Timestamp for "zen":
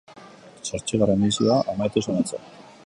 2.07-2.21